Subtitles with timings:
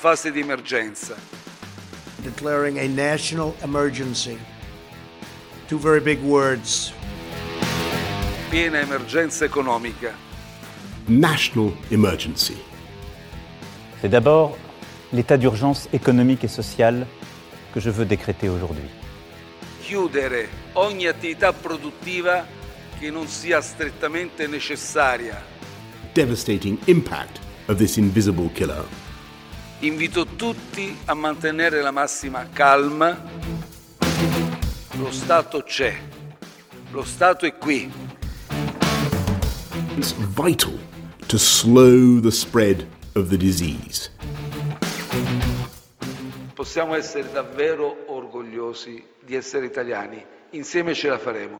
[0.00, 1.14] fase di emergenza.
[2.22, 4.38] Declaring a national emergency.
[5.68, 6.94] Two very big words.
[8.48, 10.14] Piena emergenza economica.
[11.06, 12.56] National emergency.
[14.00, 14.56] C'est d'abord
[15.12, 17.06] l'état d'urgence économique et sociale
[17.74, 18.88] que je veux décréter aujourd'hui.
[19.82, 22.46] Chiudere ogni attività produttiva
[22.98, 25.42] che non sia strettamente necessaria.
[26.14, 29.09] Devastating impact of this invisible killer.
[29.82, 33.18] Invito tutti a mantenere la massima calma.
[34.98, 35.98] Lo Stato c'è.
[36.90, 37.90] Lo Stato è qui.
[39.96, 40.78] It's vital
[41.26, 44.10] to slow the spread of the disease.
[46.52, 50.22] Possiamo essere davvero orgogliosi di essere italiani.
[50.50, 51.59] Insieme ce la faremo.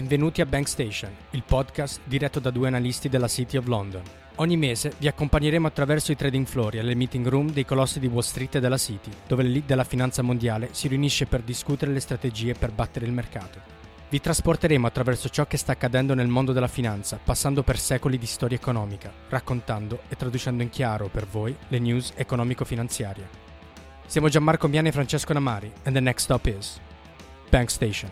[0.00, 4.00] Benvenuti a Bank Station, il podcast diretto da due analisti della City of London.
[4.36, 8.06] Ogni mese vi accompagneremo attraverso i trading floor e alle meeting room dei colossi di
[8.06, 12.00] Wall Street e della City, dove l'elite della finanza mondiale si riunisce per discutere le
[12.00, 13.60] strategie per battere il mercato.
[14.08, 18.24] Vi trasporteremo attraverso ciò che sta accadendo nel mondo della finanza, passando per secoli di
[18.24, 23.28] storia economica, raccontando e traducendo in chiaro per voi le news economico-finanziarie.
[24.06, 26.80] Siamo Gianmarco Miani e Francesco Namari, and the next stop is
[27.50, 28.08] Bank Station.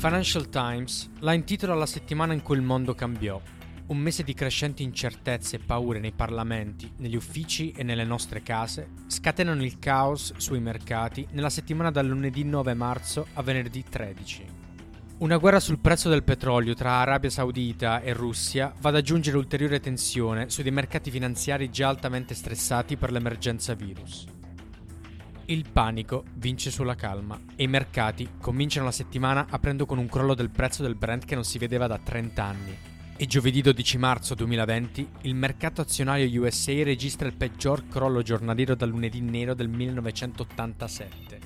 [0.00, 3.38] Financial Times la intitola La settimana in cui il mondo cambiò.
[3.88, 8.92] Un mese di crescenti incertezze e paure nei parlamenti, negli uffici e nelle nostre case
[9.08, 14.44] scatenano il caos sui mercati nella settimana dal lunedì 9 marzo a venerdì 13.
[15.18, 19.80] Una guerra sul prezzo del petrolio tra Arabia Saudita e Russia va ad aggiungere ulteriore
[19.80, 24.26] tensione su dei mercati finanziari già altamente stressati per l'emergenza virus.
[25.50, 30.34] Il panico vince sulla calma e i mercati cominciano la settimana aprendo con un crollo
[30.34, 32.78] del prezzo del Brent che non si vedeva da 30 anni.
[33.16, 38.90] E giovedì 12 marzo 2020 il mercato azionario USA registra il peggior crollo giornaliero dal
[38.90, 41.40] lunedì nero del 1987.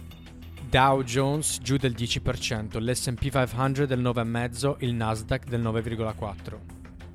[0.69, 6.59] Dow Jones giù del 10%, l'SP 500 del 9,5%, il Nasdaq del 9,4%.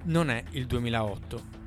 [0.05, 1.58] Non è il 2008,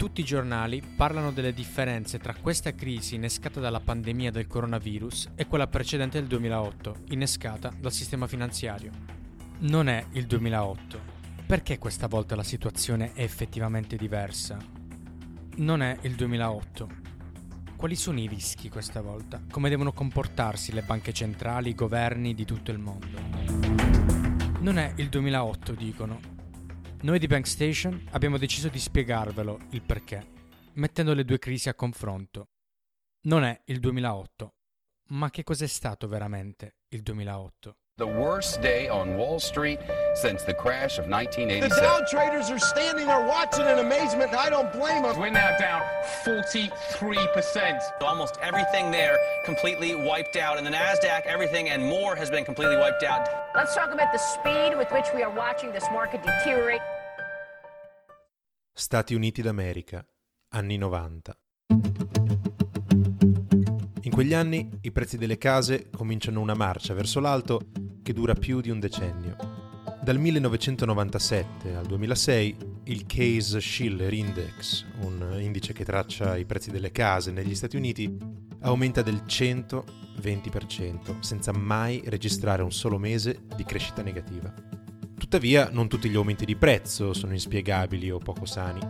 [0.00, 5.46] tutti i giornali parlano delle differenze tra questa crisi innescata dalla pandemia del coronavirus e
[5.46, 8.92] quella precedente del 2008, innescata dal sistema finanziario.
[9.58, 11.00] Non è il 2008.
[11.44, 14.56] Perché questa volta la situazione è effettivamente diversa?
[15.56, 16.88] Non è il 2008.
[17.76, 19.42] Quali sono i rischi questa volta?
[19.50, 23.18] Come devono comportarsi le banche centrali, i governi di tutto il mondo?
[24.60, 26.20] Non è il 2008, dicono,
[27.02, 30.32] noi di Bank Station abbiamo deciso di spiegarvelo il perché,
[30.74, 32.50] mettendo le due crisi a confronto.
[33.22, 34.54] Non è il 2008,
[35.08, 37.79] ma che cos'è stato veramente il 2008?
[38.00, 39.78] The worst day on Wall Street
[40.14, 41.68] since the crash of 1987.
[41.68, 41.84] The 1987.
[41.84, 44.32] Dow traders are standing there watching in amazement.
[44.32, 45.20] I don't blame them.
[45.20, 45.82] We're now down
[46.24, 48.00] 43%.
[48.00, 50.56] Almost everything there completely wiped out.
[50.56, 53.28] And the NASDAQ, everything and more has been completely wiped out.
[53.54, 56.80] Let's talk about the speed with which we are watching this market deteriorate.
[58.74, 60.02] Stati Uniti d'America,
[60.54, 61.36] anni 90.
[64.04, 67.60] In quegli anni i prezzi delle case cominciano una marcia verso l'alto
[68.02, 69.36] che dura più di un decennio.
[70.02, 77.30] Dal 1997 al 2006 il Case-Shiller Index, un indice che traccia i prezzi delle case
[77.30, 78.16] negli Stati Uniti,
[78.60, 84.52] aumenta del 120% senza mai registrare un solo mese di crescita negativa.
[85.18, 88.80] Tuttavia, non tutti gli aumenti di prezzo sono inspiegabili o poco sani.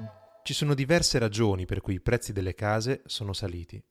[0.43, 3.83] Ci sono diverse ragioni per cui i prezzi delle case sono saliti.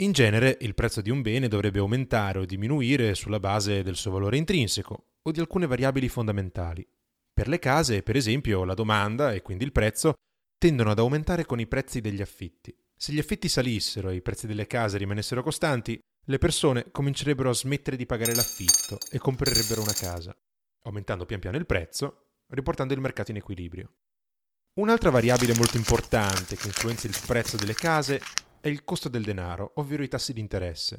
[0.00, 4.10] In genere, il prezzo di un bene dovrebbe aumentare o diminuire sulla base del suo
[4.10, 6.86] valore intrinseco o di alcune variabili fondamentali.
[7.32, 10.14] Per le case, per esempio, la domanda e quindi il prezzo
[10.58, 12.76] tendono ad aumentare con i prezzi degli affitti.
[12.94, 17.54] Se gli affitti salissero e i prezzi delle case rimanessero costanti, le persone comincerebbero a
[17.54, 20.36] smettere di pagare l'affitto e comprerebbero una casa
[20.86, 23.92] aumentando pian piano il prezzo, riportando il mercato in equilibrio.
[24.74, 28.20] Un'altra variabile molto importante che influenza il prezzo delle case
[28.60, 30.98] è il costo del denaro, ovvero i tassi di interesse.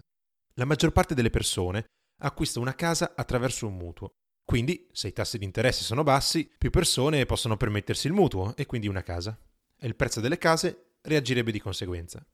[0.56, 1.86] La maggior parte delle persone
[2.21, 4.09] acquista una casa attraverso un mutuo.
[4.44, 8.65] Quindi, se i tassi di interesse sono bassi, più persone possono permettersi il mutuo e
[8.65, 9.38] quindi una casa.
[9.80, 12.25] E il prezzo delle case reagirebbe di conseguenza.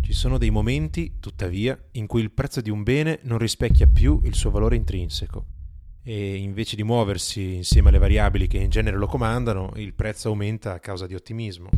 [0.00, 4.20] Ci sono dei momenti, tuttavia, in cui il prezzo di un bene non rispecchia più
[4.24, 5.54] il suo valore intrinseco
[6.08, 10.72] e invece di muoversi insieme alle variabili che in genere lo comandano, il prezzo aumenta
[10.72, 11.68] a causa di ottimismo.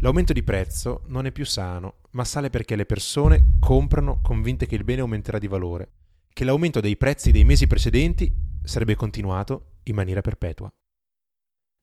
[0.00, 4.74] L'aumento di prezzo non è più sano, ma sale perché le persone comprano convinte che
[4.74, 5.90] il bene aumenterà di valore,
[6.32, 8.30] che l'aumento dei prezzi dei mesi precedenti
[8.62, 10.70] sarebbe continuato in maniera perpetua.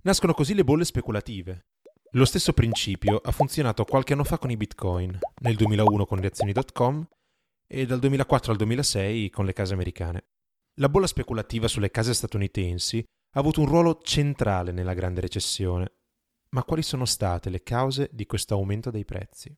[0.04, 1.65] Nascono così le bolle speculative.
[2.12, 6.27] Lo stesso principio ha funzionato qualche anno fa con i bitcoin, nel 2001 con le
[6.27, 7.07] azioni.com
[7.65, 10.25] e dal 2004 al 2006 con le case americane.
[10.75, 13.04] La bolla speculativa sulle case statunitensi
[13.36, 15.94] ha avuto un ruolo centrale nella grande recessione.
[16.53, 19.55] Ma quali sono state le cause di questo aumento dei prezzi?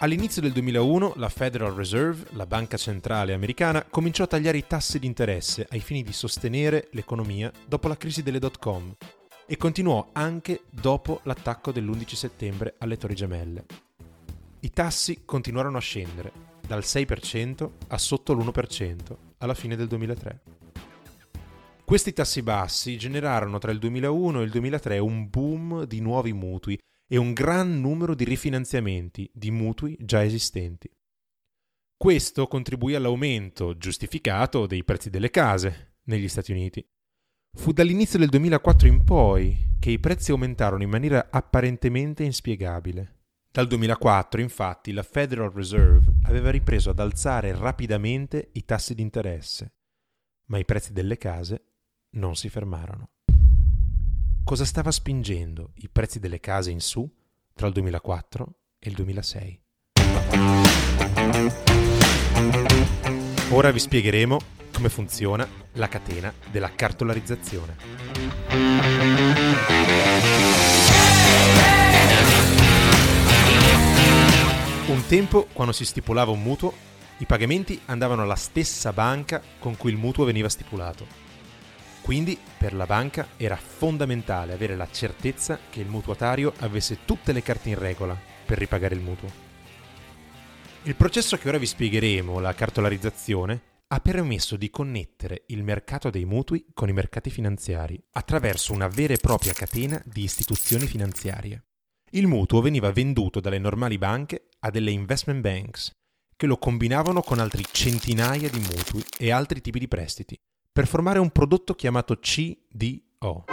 [0.00, 4.98] All'inizio del 2001 la Federal Reserve, la banca centrale americana, cominciò a tagliare i tassi
[4.98, 8.96] di interesse ai fini di sostenere l'economia dopo la crisi delle dot com
[9.46, 13.64] e continuò anche dopo l'attacco dell'11 settembre alle Torri Gemelle.
[14.58, 16.32] I tassi continuarono a scendere,
[16.66, 20.42] dal 6% a sotto l'1% alla fine del 2003.
[21.84, 26.78] Questi tassi bassi generarono tra il 2001 e il 2003 un boom di nuovi mutui
[27.06, 30.90] e un gran numero di rifinanziamenti di mutui già esistenti.
[31.96, 36.84] Questo contribuì all'aumento giustificato dei prezzi delle case negli Stati Uniti
[37.56, 43.15] Fu dall'inizio del 2004 in poi che i prezzi aumentarono in maniera apparentemente inspiegabile.
[43.56, 49.72] Dal 2004, infatti, la Federal Reserve aveva ripreso ad alzare rapidamente i tassi di interesse,
[50.48, 51.62] ma i prezzi delle case
[52.16, 53.12] non si fermarono.
[54.44, 57.10] Cosa stava spingendo i prezzi delle case in su
[57.54, 59.62] tra il 2004 e il 2006?
[63.52, 64.38] Ora vi spiegheremo
[64.70, 67.76] come funziona la catena della cartolarizzazione.
[74.88, 76.72] Un tempo, quando si stipulava un mutuo,
[77.16, 81.04] i pagamenti andavano alla stessa banca con cui il mutuo veniva stipulato.
[82.02, 87.42] Quindi per la banca era fondamentale avere la certezza che il mutuatario avesse tutte le
[87.42, 89.28] carte in regola per ripagare il mutuo.
[90.84, 96.24] Il processo che ora vi spiegheremo, la cartolarizzazione, ha permesso di connettere il mercato dei
[96.24, 101.64] mutui con i mercati finanziari attraverso una vera e propria catena di istituzioni finanziarie.
[102.10, 105.90] Il mutuo veniva venduto dalle normali banche a delle investment banks,
[106.36, 110.36] che lo combinavano con altri centinaia di mutui e altri tipi di prestiti,
[110.72, 113.44] per formare un prodotto chiamato CDO.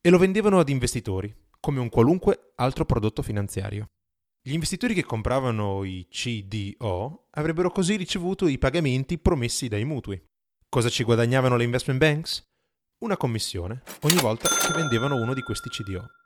[0.00, 3.88] E lo vendevano ad investitori, come un qualunque altro prodotto finanziario.
[4.40, 10.22] Gli investitori che compravano i CDO avrebbero così ricevuto i pagamenti promessi dai mutui.
[10.68, 12.42] Cosa ci guadagnavano le investment banks?
[12.98, 16.23] Una commissione ogni volta che vendevano uno di questi CDO.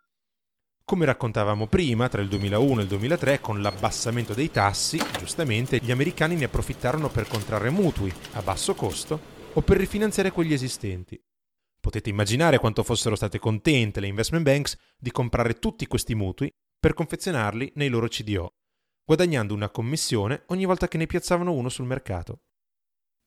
[0.88, 5.90] Come raccontavamo prima, tra il 2001 e il 2003, con l'abbassamento dei tassi, giustamente, gli
[5.90, 9.20] americani ne approfittarono per contrarre mutui a basso costo
[9.52, 11.22] o per rifinanziare quelli esistenti.
[11.78, 16.50] Potete immaginare quanto fossero state contente le investment banks di comprare tutti questi mutui
[16.80, 18.54] per confezionarli nei loro CDO,
[19.04, 22.38] guadagnando una commissione ogni volta che ne piazzavano uno sul mercato.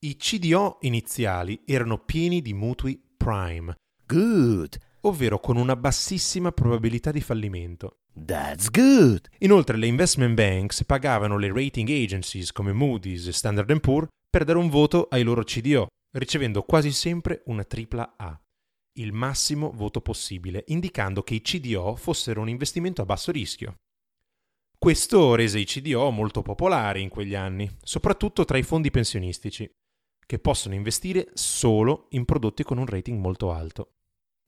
[0.00, 3.76] I CDO iniziali erano pieni di mutui prime.
[4.04, 4.90] Good.
[5.02, 7.98] Ovvero con una bassissima probabilità di fallimento.
[8.24, 9.28] That's good.
[9.38, 14.58] Inoltre le investment banks pagavano le rating agencies come Moody's e Standard Poor's per dare
[14.58, 18.36] un voto ai loro CDO, ricevendo quasi sempre una tripla A
[18.96, 23.76] il massimo voto possibile, indicando che i CDO fossero un investimento a basso rischio.
[24.76, 29.70] Questo rese i CDO molto popolari in quegli anni, soprattutto tra i fondi pensionistici,
[30.26, 33.92] che possono investire solo in prodotti con un rating molto alto.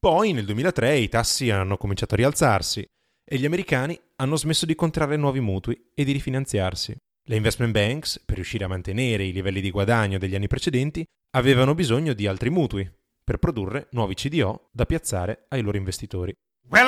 [0.04, 2.86] Poi nel 2003 i tassi hanno cominciato a rialzarsi
[3.24, 6.94] e gli americani hanno smesso di contrarre nuovi mutui e di rifinanziarsi.
[7.26, 11.74] Le investment banks, per riuscire a mantenere i livelli di guadagno degli anni precedenti, avevano
[11.74, 12.86] bisogno di altri mutui,
[13.24, 16.34] per produrre nuovi CDO da piazzare ai loro investitori.
[16.68, 16.86] Well,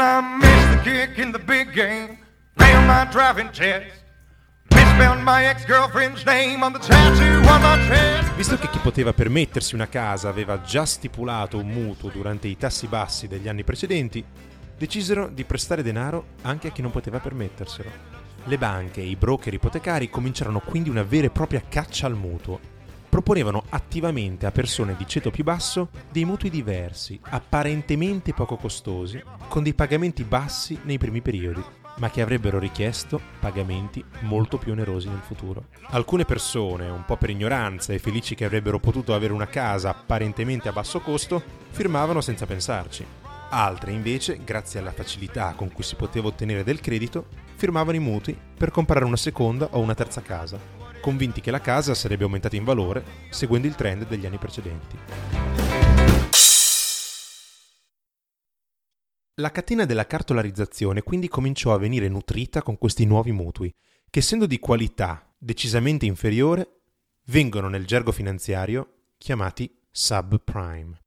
[8.35, 12.87] Visto che chi poteva permettersi una casa aveva già stipulato un mutuo durante i tassi
[12.87, 14.25] bassi degli anni precedenti,
[14.77, 17.91] decisero di prestare denaro anche a chi non poteva permetterselo.
[18.45, 22.59] Le banche e i broker ipotecari cominciarono quindi una vera e propria caccia al mutuo
[23.11, 29.63] proponevano attivamente a persone di ceto più basso dei mutui diversi, apparentemente poco costosi, con
[29.63, 31.86] dei pagamenti bassi nei primi periodi.
[31.99, 35.67] Ma che avrebbero richiesto pagamenti molto più onerosi nel futuro.
[35.91, 40.69] Alcune persone, un po' per ignoranza e felici che avrebbero potuto avere una casa apparentemente
[40.69, 43.05] a basso costo, firmavano senza pensarci.
[43.49, 48.37] Altre invece, grazie alla facilità con cui si poteva ottenere del credito, firmavano i mutui
[48.57, 50.59] per comprare una seconda o una terza casa,
[51.01, 55.56] convinti che la casa sarebbe aumentata in valore seguendo il trend degli anni precedenti.
[59.39, 63.71] La catena della cartolarizzazione quindi cominciò a venire nutrita con questi nuovi mutui,
[64.09, 66.67] che essendo di qualità decisamente inferiore,
[67.27, 71.03] vengono nel gergo finanziario chiamati subprime.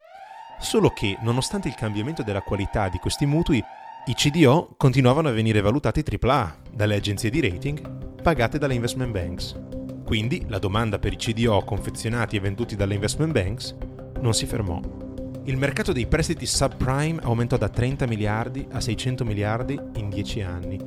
[0.59, 3.63] Solo che, nonostante il cambiamento della qualità di questi mutui,
[4.05, 9.59] i CDO continuavano a venire valutati AAA dalle agenzie di rating pagate dalle investment banks.
[10.05, 13.75] Quindi la domanda per i CDO confezionati e venduti dalle investment banks
[14.21, 15.08] non si fermò
[15.45, 20.79] il mercato dei prestiti subprime aumentò da 30 miliardi a 600 miliardi in 10 anni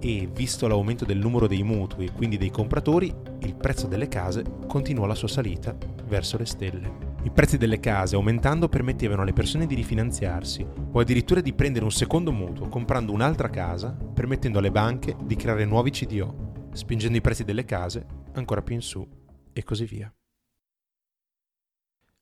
[0.00, 4.44] e, visto l'aumento del numero dei mutui e quindi dei compratori, il prezzo delle case
[4.66, 5.76] continuò la sua salita
[6.06, 7.08] verso le stelle.
[7.22, 11.92] I prezzi delle case aumentando permettevano alle persone di rifinanziarsi o addirittura di prendere un
[11.92, 17.44] secondo mutuo comprando un'altra casa, permettendo alle banche di creare nuovi CDO, spingendo i prezzi
[17.44, 19.06] delle case ancora più in su
[19.52, 20.12] e così via.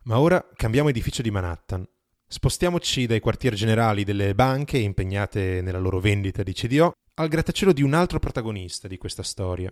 [0.08, 1.86] Ma ora cambiamo edificio di Manhattan.
[2.26, 7.82] Spostiamoci dai quartier generali delle banche impegnate nella loro vendita di CDO al grattacielo di
[7.82, 9.70] un altro protagonista di questa storia,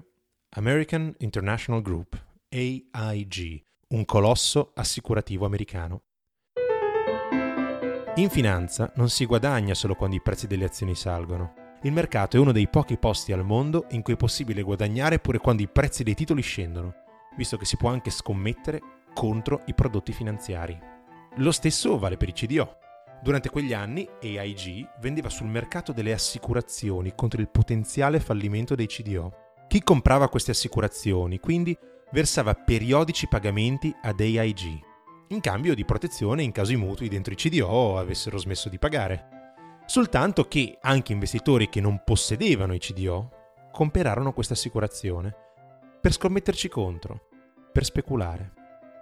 [0.57, 6.03] American International Group, AIG, un colosso assicurativo americano.
[8.17, 11.79] In finanza non si guadagna solo quando i prezzi delle azioni salgono.
[11.81, 15.39] Il mercato è uno dei pochi posti al mondo in cui è possibile guadagnare pure
[15.39, 16.93] quando i prezzi dei titoli scendono,
[17.39, 20.79] visto che si può anche scommettere contro i prodotti finanziari.
[21.37, 22.77] Lo stesso vale per i CDO.
[23.23, 29.55] Durante quegli anni AIG vendeva sul mercato delle assicurazioni contro il potenziale fallimento dei CDO.
[29.69, 31.77] Chi comprava queste assicurazioni quindi
[32.13, 34.79] versava periodici pagamenti ad AIG,
[35.29, 39.29] in cambio di protezione in caso i mutui dentro i CDO avessero smesso di pagare.
[39.87, 43.31] Soltanto che anche investitori che non possedevano i CDO
[43.73, 45.35] comperarono questa assicurazione
[46.03, 47.29] per scommetterci contro,
[47.73, 48.56] per speculare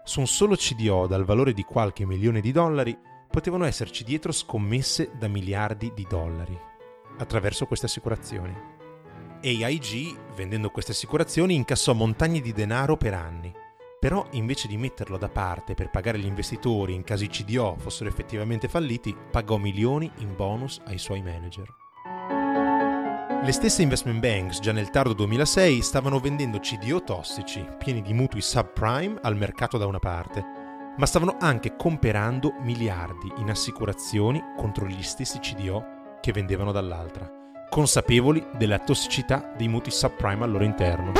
[0.04, 2.96] su un solo CDO dal valore di qualche milione di dollari
[3.28, 6.56] potevano esserci dietro scommesse da miliardi di dollari
[7.18, 8.54] attraverso queste assicurazioni.
[9.42, 13.52] AIG, vendendo queste assicurazioni, incassò montagne di denaro per anni,
[13.98, 18.08] però invece di metterlo da parte per pagare gli investitori in caso i CDO fossero
[18.08, 21.83] effettivamente falliti, pagò milioni in bonus ai suoi manager.
[23.44, 28.40] Le stesse investment banks già nel tardo 2006 stavano vendendo CDO tossici, pieni di mutui
[28.40, 30.42] subprime, al mercato da una parte,
[30.96, 35.84] ma stavano anche comperando miliardi in assicurazioni contro gli stessi CDO
[36.22, 37.30] che vendevano dall'altra,
[37.68, 41.12] consapevoli della tossicità dei mutui subprime al loro interno.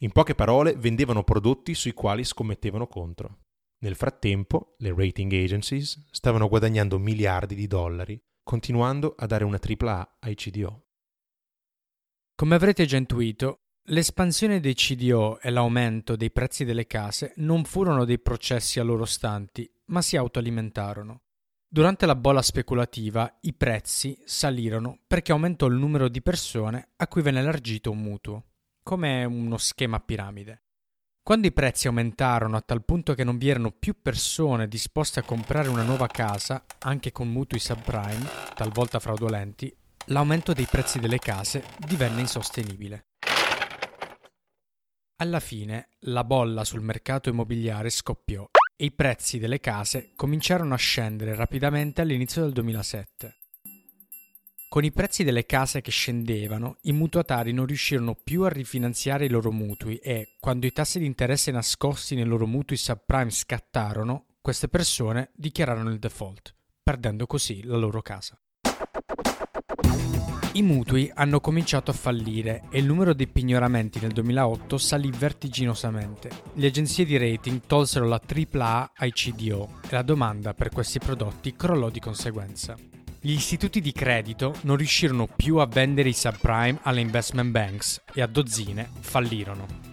[0.00, 3.38] In poche parole, vendevano prodotti sui quali scommettevano contro.
[3.78, 10.16] Nel frattempo, le rating agencies stavano guadagnando miliardi di dollari, continuando a dare una AAA
[10.20, 10.84] ai CDO.
[12.40, 18.06] Come avrete già intuito, l'espansione dei CDO e l'aumento dei prezzi delle case non furono
[18.06, 21.20] dei processi a loro stanti, ma si autoalimentarono.
[21.68, 27.20] Durante la bolla speculativa i prezzi salirono perché aumentò il numero di persone a cui
[27.20, 28.44] venne elargito un mutuo,
[28.82, 30.62] come uno schema a piramide.
[31.22, 35.24] Quando i prezzi aumentarono a tal punto che non vi erano più persone disposte a
[35.24, 39.76] comprare una nuova casa, anche con mutui subprime, talvolta fraudolenti,
[40.06, 43.06] l'aumento dei prezzi delle case divenne insostenibile.
[45.16, 50.78] Alla fine la bolla sul mercato immobiliare scoppiò e i prezzi delle case cominciarono a
[50.78, 53.34] scendere rapidamente all'inizio del 2007.
[54.70, 59.28] Con i prezzi delle case che scendevano, i mutuatari non riuscirono più a rifinanziare i
[59.28, 64.68] loro mutui e, quando i tassi di interesse nascosti nei loro mutui subprime scattarono, queste
[64.68, 68.39] persone dichiararono il default, perdendo così la loro casa.
[70.52, 76.28] I mutui hanno cominciato a fallire e il numero dei pignoramenti nel 2008 salì vertiginosamente.
[76.54, 81.54] Le agenzie di rating tolsero la AAA ai CDO e la domanda per questi prodotti
[81.54, 82.76] crollò di conseguenza.
[83.20, 88.20] Gli istituti di credito non riuscirono più a vendere i subprime alle investment banks e
[88.20, 89.89] a dozzine fallirono.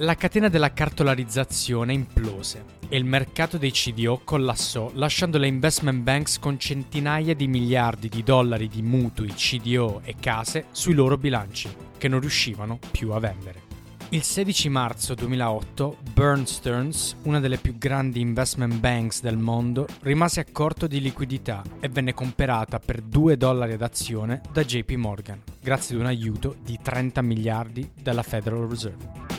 [0.00, 6.38] La catena della cartolarizzazione implose e il mercato dei CDO collassò, lasciando le investment banks
[6.38, 12.08] con centinaia di miliardi di dollari di mutui, CDO e case sui loro bilanci, che
[12.08, 13.62] non riuscivano più a vendere.
[14.10, 20.40] Il 16 marzo 2008 Burn Stearns, una delle più grandi investment banks del mondo, rimase
[20.40, 25.40] a corto di liquidità e venne comperata per 2 dollari ad azione da JP Morgan,
[25.58, 29.35] grazie ad un aiuto di 30 miliardi dalla Federal Reserve.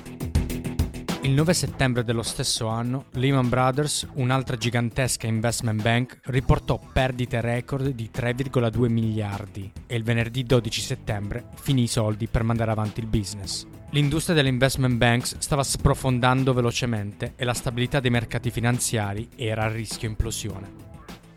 [1.28, 7.90] Il 9 settembre dello stesso anno, Lehman Brothers, un'altra gigantesca investment bank, riportò perdite record
[7.90, 13.08] di 3,2 miliardi e il venerdì 12 settembre finì i soldi per mandare avanti il
[13.08, 13.66] business.
[13.90, 19.70] L'industria delle investment banks stava sprofondando velocemente e la stabilità dei mercati finanziari era a
[19.70, 20.86] rischio implosione.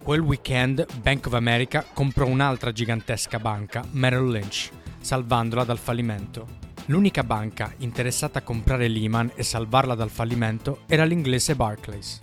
[0.00, 4.70] Quel weekend Bank of America comprò un'altra gigantesca banca, Merrill Lynch,
[5.00, 6.69] salvandola dal fallimento.
[6.90, 12.18] L'unica banca interessata a comprare Lehman e salvarla dal fallimento era l'inglese Barclays.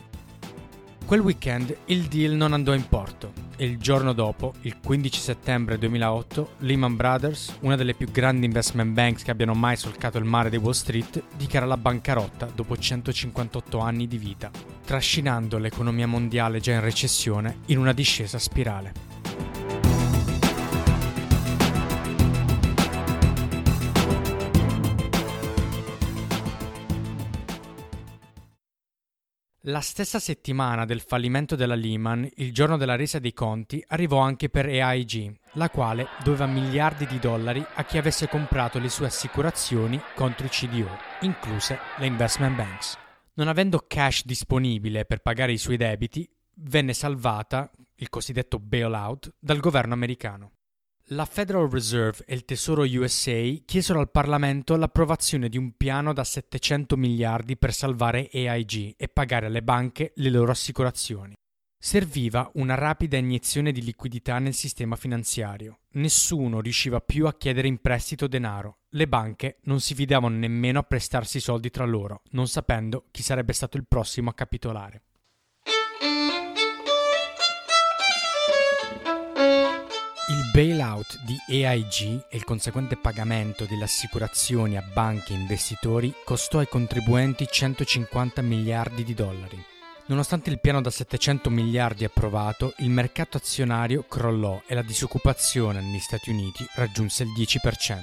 [1.06, 5.78] Quel weekend il deal non andò in porto e il giorno dopo, il 15 settembre
[5.78, 10.50] 2008, Lehman Brothers, una delle più grandi investment banks che abbiano mai solcato il mare
[10.50, 14.52] di Wall Street, dichiara la bancarotta dopo 158 anni di vita,
[14.84, 19.07] trascinando l'economia mondiale già in recessione in una discesa spirale.
[29.70, 34.48] La stessa settimana del fallimento della Lehman, il giorno della resa dei conti, arrivò anche
[34.48, 40.00] per AIG, la quale doveva miliardi di dollari a chi avesse comprato le sue assicurazioni
[40.16, 40.88] contro i CDO,
[41.20, 42.98] incluse le investment banks.
[43.34, 46.26] Non avendo cash disponibile per pagare i suoi debiti,
[46.60, 50.52] venne salvata, il cosiddetto bailout, dal governo americano.
[51.12, 56.26] La Federal Reserve e il Tesoro USA chiesero al Parlamento l'approvazione di un piano da
[56.26, 61.34] 700 miliardi per salvare AIG e pagare alle banche le loro assicurazioni.
[61.80, 65.80] Serviva una rapida iniezione di liquidità nel sistema finanziario.
[65.92, 68.80] Nessuno riusciva più a chiedere in prestito denaro.
[68.90, 73.54] Le banche non si fidavano nemmeno a prestarsi soldi tra loro, non sapendo chi sarebbe
[73.54, 75.04] stato il prossimo a capitolare.
[80.58, 86.68] Bailout di AIG e il conseguente pagamento delle assicurazioni a banche e investitori costò ai
[86.68, 89.64] contribuenti 150 miliardi di dollari.
[90.08, 96.00] Nonostante il piano da 700 miliardi approvato, il mercato azionario crollò e la disoccupazione negli
[96.00, 98.00] Stati Uniti raggiunse il 10%.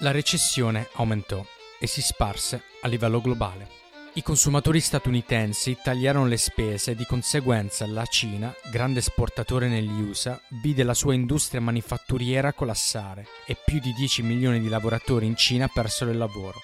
[0.00, 1.40] La recessione aumentò
[1.78, 3.81] e si sparse a livello globale.
[4.14, 10.38] I consumatori statunitensi tagliarono le spese e di conseguenza la Cina, grande esportatore negli USA,
[10.60, 15.66] vide la sua industria manifatturiera collassare e più di 10 milioni di lavoratori in Cina
[15.66, 16.60] persero il lavoro.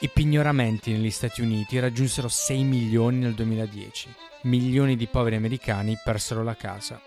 [0.00, 4.14] I pignoramenti negli Stati Uniti raggiunsero 6 milioni nel 2010.
[4.44, 6.98] Milioni di poveri americani persero la casa.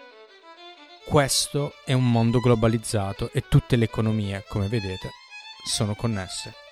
[1.04, 5.10] Questo è un mondo globalizzato e tutte le economie, come vedete,
[5.66, 6.69] sono connesse.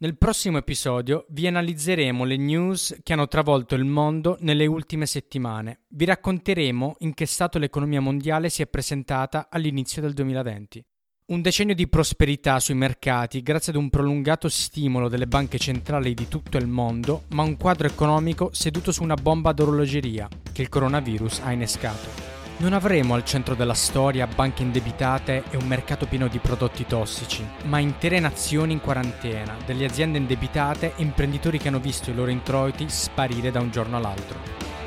[0.00, 5.80] Nel prossimo episodio vi analizzeremo le news che hanno travolto il mondo nelle ultime settimane.
[5.88, 10.84] Vi racconteremo in che stato l'economia mondiale si è presentata all'inizio del 2020.
[11.26, 16.28] Un decennio di prosperità sui mercati grazie ad un prolungato stimolo delle banche centrali di
[16.28, 21.40] tutto il mondo, ma un quadro economico seduto su una bomba d'orologeria che il coronavirus
[21.40, 22.37] ha innescato.
[22.60, 27.46] Non avremo al centro della storia banche indebitate e un mercato pieno di prodotti tossici,
[27.66, 32.32] ma intere nazioni in quarantena, delle aziende indebitate e imprenditori che hanno visto i loro
[32.32, 34.77] introiti sparire da un giorno all'altro.